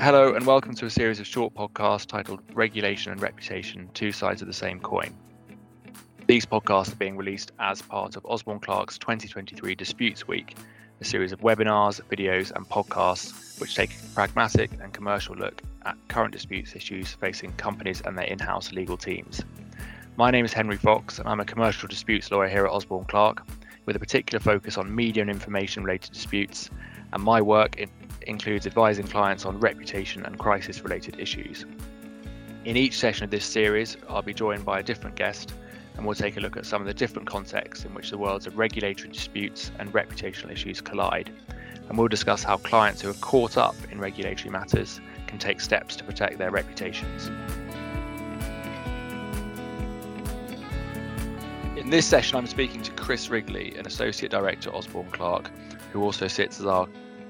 [0.00, 4.40] Hello, and welcome to a series of short podcasts titled Regulation and Reputation Two Sides
[4.40, 5.12] of the Same Coin.
[6.28, 10.56] These podcasts are being released as part of Osborne Clarke's 2023 Disputes Week,
[11.00, 15.96] a series of webinars, videos, and podcasts which take a pragmatic and commercial look at
[16.06, 19.42] current disputes issues facing companies and their in house legal teams.
[20.16, 23.44] My name is Henry Fox, and I'm a commercial disputes lawyer here at Osborne Clarke,
[23.84, 26.70] with a particular focus on media and information related disputes.
[27.12, 27.80] And my work
[28.22, 31.64] includes advising clients on reputation and crisis related issues.
[32.64, 35.52] In each session of this series, I'll be joined by a different guest
[35.96, 38.46] and we'll take a look at some of the different contexts in which the worlds
[38.46, 41.30] of regulatory disputes and reputational issues collide.
[41.88, 45.96] And we'll discuss how clients who are caught up in regulatory matters can take steps
[45.96, 47.30] to protect their reputations.
[51.76, 55.50] In this session, I'm speaking to Chris Wrigley, an Associate Director at Osborne Clarke,
[55.92, 56.86] who also sits as our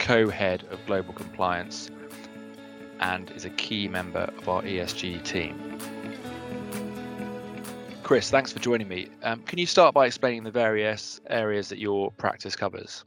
[0.00, 1.90] co-head of global compliance
[3.00, 5.78] and is a key member of our ESG team.
[8.02, 9.08] Chris, thanks for joining me.
[9.22, 13.04] Um, can you start by explaining the various areas that your practice covers?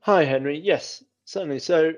[0.00, 0.58] Hi, Henry.
[0.58, 1.60] Yes, certainly.
[1.60, 1.92] So,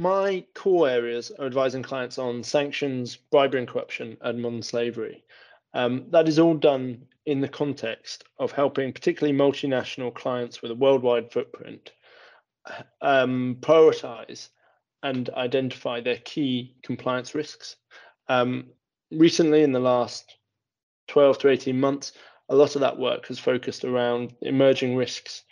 [0.00, 5.24] my core areas are advising clients on sanctions, bribery and corruption, and modern slavery.
[5.74, 10.76] Um, that is all done in the context of helping particularly multinational clients with a
[10.76, 11.92] worldwide footprint
[13.00, 14.48] um, prioritize
[15.02, 17.76] and identify their key compliance risks.
[18.28, 18.66] Um,
[19.10, 20.36] recently, in the last
[21.08, 22.12] 12 to 18 months,
[22.48, 25.42] a lot of that work has focused around emerging risks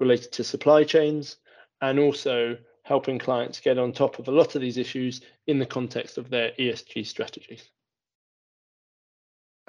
[0.00, 1.36] related to supply chains
[1.80, 5.66] and also helping clients get on top of a lot of these issues in the
[5.66, 7.70] context of their ESG strategies.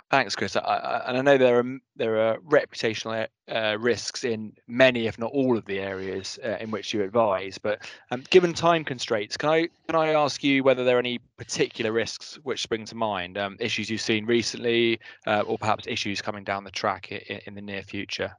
[0.10, 0.56] Thanks, Chris.
[0.56, 5.20] I, I, and I know there are there are reputational uh, risks in many, if
[5.20, 7.60] not all, of the areas uh, in which you advise.
[7.60, 11.20] But um, given time constraints, can I can I ask you whether there are any
[11.38, 16.24] particular risks which spring to mind, um, issues you've seen recently, uh, or perhaps issues
[16.24, 18.32] coming down the track in, in the near future?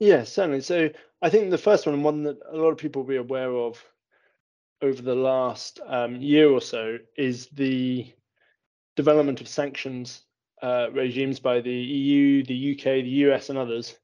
[0.00, 0.62] Yeah, certainly.
[0.62, 0.90] So
[1.22, 3.80] I think the first one, one that a lot of people will be aware of
[4.82, 8.12] over the last um, year or so, is the
[8.96, 10.25] development of sanctions
[10.62, 13.96] uh, regimes by the EU, the UK, the US, and others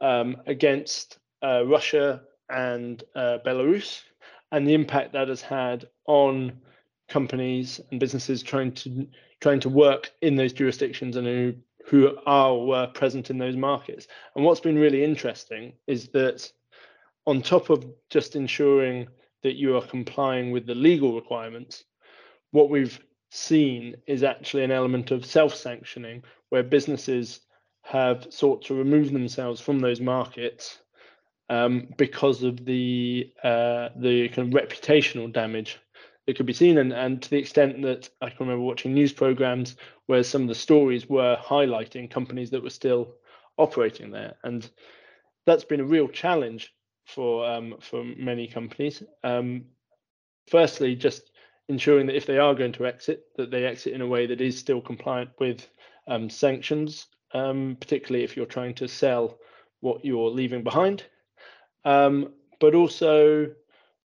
[0.00, 4.02] um, against uh, Russia and uh, Belarus,
[4.50, 6.52] and the impact that has had on
[7.08, 9.06] companies and businesses trying to
[9.40, 11.54] trying to work in those jurisdictions and who
[11.86, 14.06] who are present in those markets.
[14.34, 16.50] And what's been really interesting is that
[17.26, 19.08] on top of just ensuring
[19.42, 21.84] that you are complying with the legal requirements,
[22.52, 23.00] what we've
[23.34, 27.40] seen is actually an element of self-sanctioning where businesses
[27.80, 30.78] have sought to remove themselves from those markets
[31.48, 35.78] um, because of the uh, the kind of reputational damage
[36.26, 36.76] that could be seen.
[36.76, 39.76] And, and to the extent that I can remember watching news programs
[40.06, 43.14] where some of the stories were highlighting companies that were still
[43.56, 44.34] operating there.
[44.44, 44.70] And
[45.46, 46.72] that's been a real challenge
[47.06, 49.02] for um, for many companies.
[49.24, 49.64] Um,
[50.48, 51.31] firstly just
[51.68, 54.40] ensuring that if they are going to exit, that they exit in a way that
[54.40, 55.66] is still compliant with
[56.06, 59.38] um, sanctions, um, particularly if you're trying to sell
[59.80, 61.04] what you're leaving behind,
[61.84, 63.50] um, but also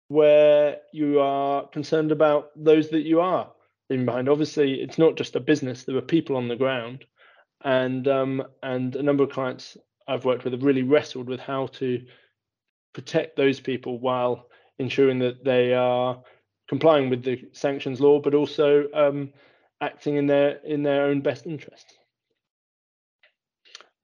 [0.07, 3.51] where you are concerned about those that you are
[3.89, 4.29] leaving behind.
[4.29, 7.05] Obviously, it's not just a business; there are people on the ground,
[7.63, 11.67] and um, and a number of clients I've worked with have really wrestled with how
[11.67, 12.05] to
[12.93, 14.47] protect those people while
[14.79, 16.23] ensuring that they are
[16.67, 19.33] complying with the sanctions law, but also um,
[19.81, 21.97] acting in their in their own best interest.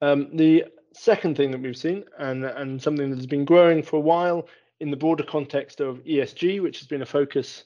[0.00, 3.96] Um, the second thing that we've seen, and and something that has been growing for
[3.96, 4.48] a while
[4.80, 7.64] in the broader context of ESG, which has been a focus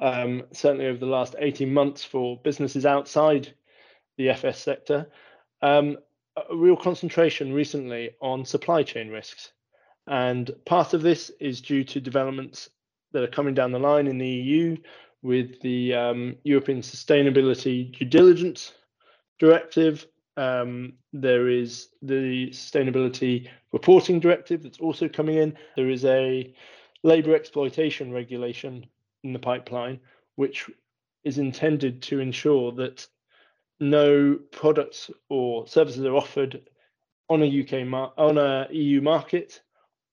[0.00, 3.54] um, certainly over the last 18 months for businesses outside
[4.16, 5.08] the FS sector,
[5.62, 5.96] um,
[6.36, 9.52] a real concentration recently on supply chain risks.
[10.06, 12.68] And part of this is due to developments
[13.14, 14.76] that are coming down the line in the EU
[15.22, 18.74] with the um, European Sustainability Due Diligence
[19.38, 20.06] Directive.
[20.36, 25.56] Um, there is the Sustainability Reporting Directive that's also coming in.
[25.76, 26.52] There is a
[27.04, 28.84] labour exploitation regulation
[29.22, 30.00] in the pipeline,
[30.34, 30.68] which
[31.22, 33.06] is intended to ensure that
[33.80, 36.68] no products or services are offered
[37.28, 39.62] on a UK mar- on a EU market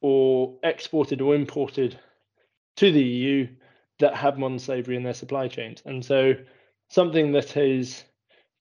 [0.02, 2.00] or exported or imported
[2.78, 3.48] to the EU
[4.00, 5.82] that have modern slavery in their supply chains.
[5.86, 6.34] And so
[6.90, 8.04] something that has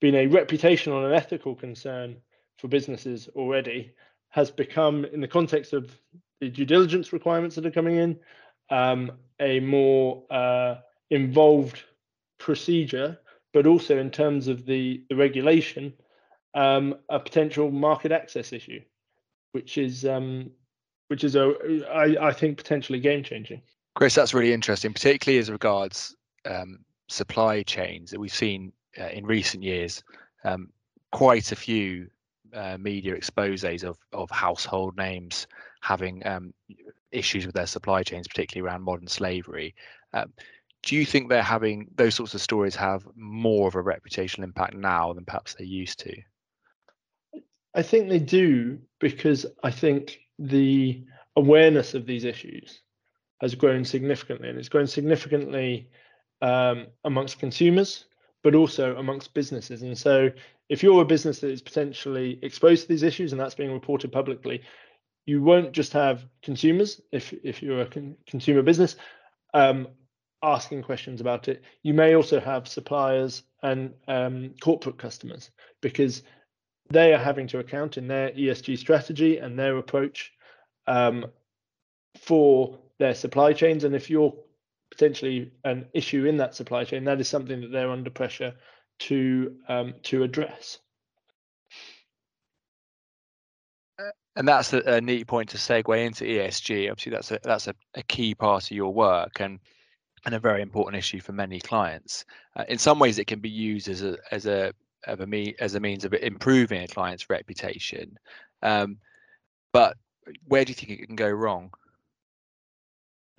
[0.01, 2.17] been a reputational and ethical concern
[2.59, 3.93] for businesses already
[4.31, 5.91] has become, in the context of
[6.41, 8.19] the due diligence requirements that are coming in,
[8.71, 10.77] um, a more uh,
[11.11, 11.83] involved
[12.39, 13.19] procedure,
[13.53, 15.93] but also in terms of the, the regulation,
[16.55, 18.81] um, a potential market access issue,
[19.53, 20.51] which is um,
[21.09, 21.55] which is a
[21.93, 23.63] I, I think potentially game changing.
[24.01, 26.17] Chris, that's really interesting, particularly as regards
[26.47, 26.79] um,
[27.11, 30.03] supply chains that we've seen uh, in recent years.
[30.43, 30.71] Um,
[31.13, 32.09] quite a few
[32.55, 35.47] uh, media exposes of of household names
[35.83, 36.55] having um,
[37.13, 39.75] issues with their supply chains, particularly around modern slavery.
[40.15, 40.33] Um,
[40.83, 44.73] do you think they're having those sorts of stories have more of a reputational impact
[44.73, 46.17] now than perhaps they used to?
[47.75, 51.05] I think they do because I think the
[51.37, 52.81] awareness of these issues
[53.41, 55.89] has grown significantly, and it's grown significantly
[56.43, 58.07] um, amongst consumers,
[58.43, 59.83] but also amongst businesses.
[59.83, 60.31] And so,
[60.69, 64.13] if you're a business that is potentially exposed to these issues and that's being reported
[64.13, 64.63] publicly,
[65.27, 68.97] you won't just have consumers if if you're a con- consumer business
[69.55, 69.89] um,
[70.43, 71.63] asking questions about it.
[71.83, 75.51] You may also have suppliers and um, corporate customers
[75.81, 76.23] because
[76.91, 80.33] they are having to account in their ESG strategy and their approach
[80.87, 81.27] um,
[82.19, 83.83] for their supply chains.
[83.83, 84.33] And if you're
[84.93, 88.55] potentially an issue in that supply chain, that is something that they're under pressure
[89.01, 90.79] to um, to address.
[94.37, 96.91] And that's a, a, neat point to segue into ESG.
[96.91, 99.59] Obviously, that's a that's a, a key part of your work and
[100.25, 102.25] and a very important issue for many clients.
[102.55, 104.73] Uh, in some ways, it can be used as a as a
[105.07, 108.17] of a me as a means of improving a client's reputation.
[108.63, 108.99] Um,
[109.73, 109.97] but
[110.47, 111.73] where do you think it can go wrong?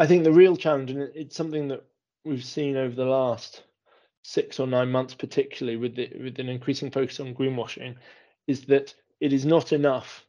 [0.01, 1.83] I think the real challenge, and it's something that
[2.25, 3.61] we've seen over the last
[4.23, 7.97] six or nine months, particularly with the, with an increasing focus on greenwashing,
[8.47, 10.25] is that it is not enough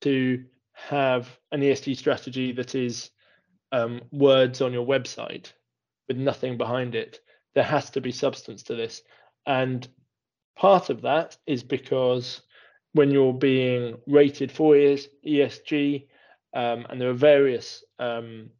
[0.00, 3.10] to have an ESG strategy that is
[3.70, 5.52] um, words on your website
[6.08, 7.20] with nothing behind it.
[7.54, 9.02] There has to be substance to this,
[9.46, 9.86] and
[10.56, 12.42] part of that is because
[12.94, 16.08] when you're being rated for ESG,
[16.54, 18.50] um, and there are various um,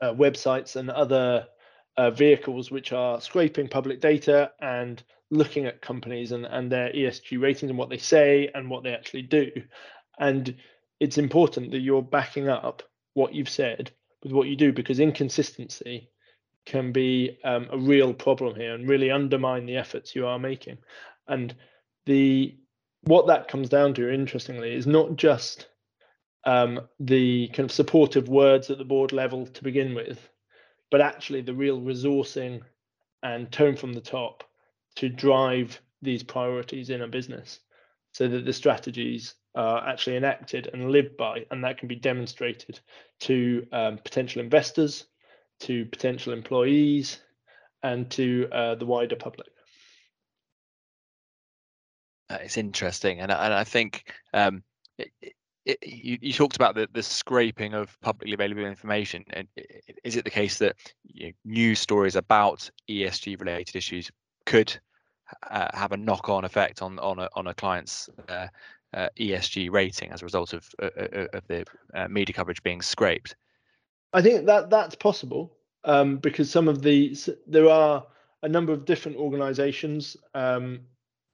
[0.00, 1.46] uh, websites and other
[1.96, 7.40] uh, vehicles which are scraping public data and looking at companies and, and their ESG
[7.40, 9.50] ratings and what they say and what they actually do.
[10.18, 10.56] And
[11.00, 12.82] it's important that you're backing up
[13.14, 13.90] what you've said
[14.22, 16.08] with what you do because inconsistency
[16.66, 20.78] can be um, a real problem here and really undermine the efforts you are making.
[21.26, 21.54] And
[22.06, 22.56] the
[23.02, 25.68] what that comes down to, interestingly, is not just
[26.48, 30.18] um, the kind of supportive words at the board level to begin with,
[30.90, 32.62] but actually the real resourcing
[33.22, 34.44] and tone from the top
[34.96, 37.60] to drive these priorities in a business
[38.12, 42.80] so that the strategies are actually enacted and lived by, and that can be demonstrated
[43.20, 45.04] to um, potential investors,
[45.60, 47.20] to potential employees,
[47.82, 49.48] and to uh, the wider public.
[52.30, 54.62] It's interesting, and, and I think um,
[55.82, 59.24] you, you, talked about the, the scraping of publicly available information.
[59.30, 59.48] And
[60.04, 64.10] is it the case that you know, news stories about ESG related issues
[64.46, 64.78] could
[65.50, 68.46] uh, have a knock on effect on on a, on a client's uh,
[68.94, 72.80] uh, ESG rating as a result of uh, uh, of the uh, media coverage being
[72.80, 73.36] scraped?
[74.12, 75.52] I think that that's possible
[75.84, 77.14] um, because some of the
[77.46, 78.06] there are
[78.42, 80.80] a number of different organisations um,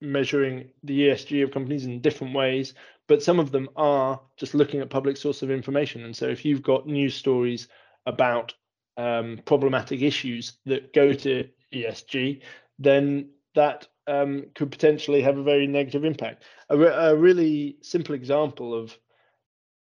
[0.05, 2.75] measuring the ESG of companies in different ways
[3.07, 6.05] but some of them are just looking at public source of information.
[6.05, 7.69] And so if you've got news stories
[8.07, 8.55] about
[8.97, 12.41] um, problematic issues that go to ESG,
[12.79, 16.45] then that um, could potentially have a very negative impact.
[16.71, 18.97] A, re- a, really simple example of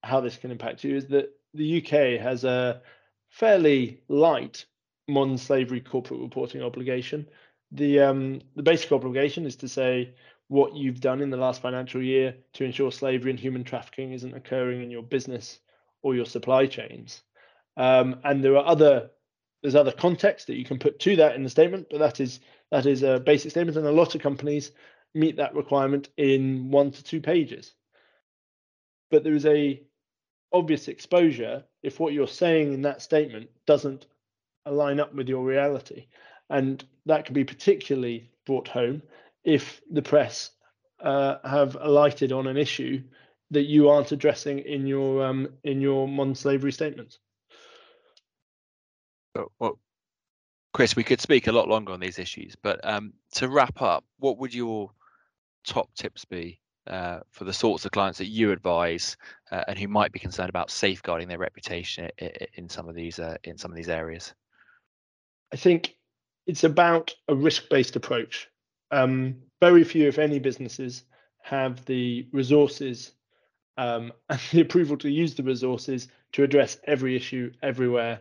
[0.03, 2.83] how this can impact you is that the UK has a
[3.29, 4.65] fairly light
[5.09, 7.27] modern slavery corporate reporting obligation.
[7.73, 10.15] The um, the basic obligation is to say
[10.49, 14.35] what you've done in the last financial year to ensure slavery and human trafficking isn't
[14.35, 15.59] occurring in your business
[16.03, 17.23] or your supply chains.
[17.77, 19.11] Um, and there are other
[19.63, 22.41] there's other context that you can put to that in the statement, but that is
[22.71, 24.73] that is a basic statement, and a lot of companies
[25.15, 27.73] meet that requirement in one to two pages.
[29.11, 29.83] But there is a
[30.53, 34.07] obvious exposure if what you're saying in that statement doesn't
[34.67, 36.07] align up with your reality,
[36.53, 39.03] and that can be particularly brought home
[39.43, 40.51] if the press
[41.03, 43.03] uh, have alighted on an issue
[43.51, 47.19] that you aren't addressing in your um, in your modern slavery statements.
[49.59, 49.79] Well,
[50.73, 54.05] Chris, we could speak a lot longer on these issues, but um, to wrap up,
[54.19, 54.91] what would your
[55.67, 59.17] top tips be uh, for the sorts of clients that you advise
[59.51, 63.19] uh, and who might be concerned about safeguarding their reputation in, in some of these
[63.19, 64.35] uh, in some of these areas?
[65.53, 65.97] I think
[66.47, 68.49] it's about a risk-based approach.
[68.91, 71.05] Um, very few, if any, businesses
[71.43, 73.13] have the resources
[73.77, 78.21] um, and the approval to use the resources to address every issue everywhere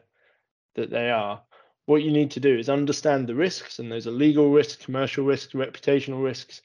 [0.76, 1.42] that they are.
[1.86, 5.26] What you need to do is understand the risks, and those are legal risks, commercial
[5.26, 6.62] risks, reputational risks,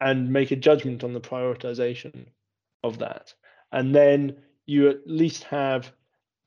[0.00, 2.26] and make a judgment on the prioritization
[2.84, 3.34] of that.
[3.72, 4.36] And then
[4.66, 5.90] you at least have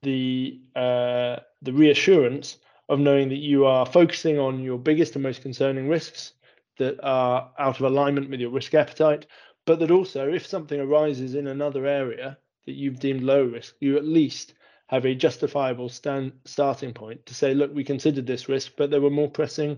[0.03, 2.57] the uh, the reassurance
[2.91, 6.33] of knowing that you are focusing on your biggest and most concerning risks
[6.77, 9.25] that are out of alignment with your risk appetite,
[9.65, 13.95] but that also if something arises in another area that you've deemed low risk, you
[13.95, 14.55] at least
[14.87, 18.99] have a justifiable stand, starting point to say, look, we considered this risk, but there
[18.99, 19.77] were more pressing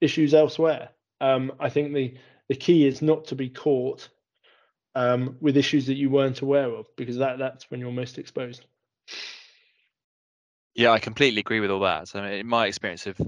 [0.00, 0.90] issues elsewhere.
[1.20, 2.14] Um, I think the
[2.48, 4.08] the key is not to be caught
[4.94, 8.64] um, with issues that you weren't aware of, because that that's when you're most exposed.
[10.74, 12.08] Yeah, I completely agree with all that.
[12.08, 13.20] So in my experience of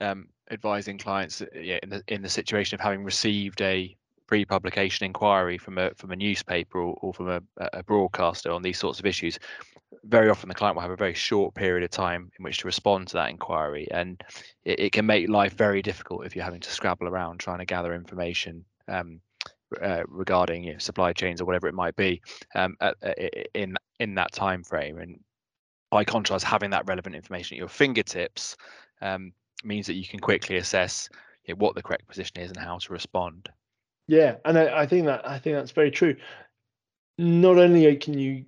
[0.00, 3.96] um, advising clients, uh, yeah, in the in the situation of having received a
[4.26, 7.40] pre-publication inquiry from a from a newspaper or, or from a,
[7.72, 9.38] a broadcaster on these sorts of issues,
[10.04, 12.66] very often the client will have a very short period of time in which to
[12.66, 14.22] respond to that inquiry, and
[14.64, 17.64] it, it can make life very difficult if you're having to scrabble around trying to
[17.64, 18.64] gather information.
[18.88, 19.20] Um,
[19.80, 22.20] uh, regarding you know, supply chains or whatever it might be
[22.54, 22.94] um, at,
[23.54, 25.18] in in that time frame and
[25.92, 28.56] by contrast, having that relevant information at your fingertips
[29.02, 29.30] um,
[29.62, 31.10] means that you can quickly assess
[31.58, 33.50] what the correct position is and how to respond.
[34.08, 36.16] Yeah, and I, I think that I think that's very true.
[37.18, 38.46] Not only can you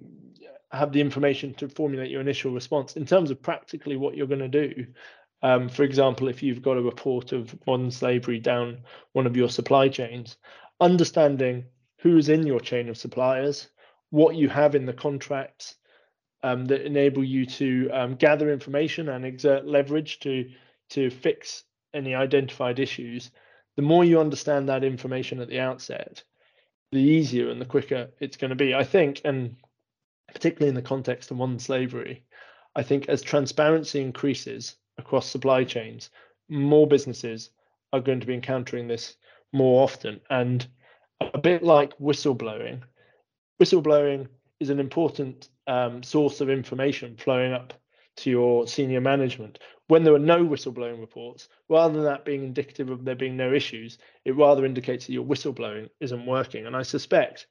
[0.73, 4.41] have the information to formulate your initial response in terms of practically what you're going
[4.41, 4.87] to do.
[5.43, 8.79] Um, for example, if you've got a report of modern slavery down
[9.13, 10.39] one of your supply chains,
[10.81, 11.67] understanding
[12.01, 13.69] who's in your chain of suppliers,
[14.09, 15.77] what you have in the contracts,
[16.45, 20.51] um, that enable you to um, gather information and exert leverage to
[20.91, 23.31] to fix any identified issues.
[23.77, 26.23] The more you understand that information at the outset,
[26.93, 28.75] the easier and the quicker it's going to be.
[28.75, 29.57] I think, and
[30.35, 32.23] particularly in the context of modern slavery,
[32.77, 36.11] I think as transparency increases across supply chains,
[36.51, 37.51] more businesses
[37.95, 39.17] are going to be encountering this
[39.53, 40.21] more often.
[40.29, 40.67] And
[41.23, 42.83] a bit like whistleblowing,
[43.59, 44.29] whistleblowing
[44.61, 47.73] is an important um, source of information flowing up
[48.17, 49.59] to your senior management.
[49.89, 53.53] When there are no whistleblowing reports, rather than that being indicative of there being no
[53.53, 56.67] issues, it rather indicates that your whistleblowing isn't working.
[56.67, 57.47] And I suspect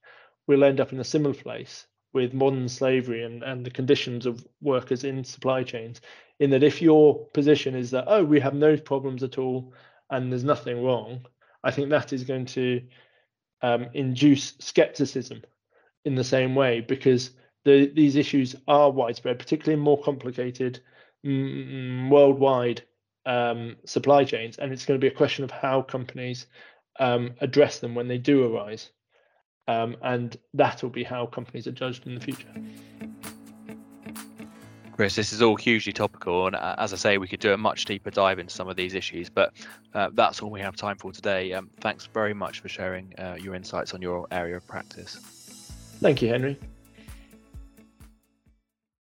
[0.48, 4.46] we'll end up in a similar place with modern slavery and, and the conditions of
[4.62, 6.00] workers in supply chains,
[6.40, 9.74] in that if your position is that, oh, we have no problems at all
[10.10, 11.26] and there's nothing wrong,
[11.64, 12.82] I think that is going to
[13.62, 15.44] um, induce skepticism
[16.06, 17.32] in the same way because
[17.66, 20.80] the, these issues are widespread, particularly in more complicated
[21.26, 22.84] mm, worldwide
[23.26, 26.48] um, supply chains, and it's going to be a question of how companies
[27.00, 28.92] um, address them when they do arise,
[29.68, 32.54] um, and that will be how companies are judged in the future.
[34.92, 37.58] Chris, this is all hugely topical, and uh, as I say, we could do a
[37.58, 39.54] much deeper dive into some of these issues, but
[39.96, 41.52] uh, that's all we have time for today.
[41.54, 45.16] Um, thanks very much for sharing uh, your insights on your area of practice.
[46.00, 46.60] Thank you, Henry.